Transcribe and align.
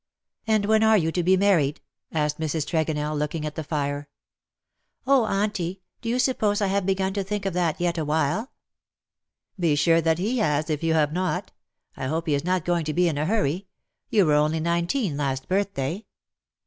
''And 0.47 0.65
when 0.65 0.81
are 0.81 0.97
you 0.97 1.11
to 1.11 1.21
be 1.21 1.37
married?'' 1.37 1.79
asked 2.11 2.39
Mrs. 2.39 2.65
Tregonell, 2.65 3.15
looking 3.15 3.45
at 3.45 3.53
the 3.53 3.63
fire." 3.63 4.09
Oh^ 5.07 5.29
Auntie, 5.29 5.83
do 6.01 6.09
you 6.09 6.17
suppose 6.17 6.59
1 6.59 6.71
have 6.71 6.87
begun 6.87 7.13
to 7.13 7.23
think 7.23 7.45
of 7.45 7.53
that 7.53 7.79
yet 7.79 7.99
awhile 7.99 8.45
V 8.45 8.49
"Be 9.59 9.75
sure 9.75 10.01
that 10.01 10.17
he 10.17 10.39
has, 10.39 10.71
if 10.71 10.81
you 10.81 10.95
have 10.95 11.13
not 11.13 11.51
1 11.93 12.07
I 12.07 12.09
hope 12.09 12.25
he 12.25 12.33
is 12.33 12.43
not 12.43 12.65
going 12.65 12.85
to 12.85 12.93
be 12.95 13.07
in 13.09 13.19
a 13.19 13.27
hurry. 13.27 13.67
You 14.09 14.25
were 14.25 14.33
only 14.33 14.59
nineteen 14.59 15.17
last 15.17 15.47
birthday. 15.47 16.07